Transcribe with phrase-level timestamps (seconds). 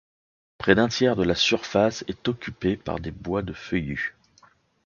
[0.57, 4.15] Près d'un tiers de la surface est occupée par des bois de feuillus.